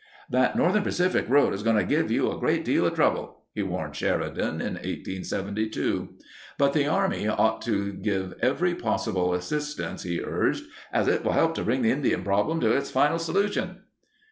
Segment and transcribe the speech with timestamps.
[0.31, 3.61] "That Northern Pacific Road is going to give you a great deal of trouble," he
[3.61, 6.15] warned Sheridan in 1872.
[6.57, 11.33] But the Army ought to give every possible assis tance, he urged, "as it will
[11.33, 13.81] help to bring the Indian problem to a final solution."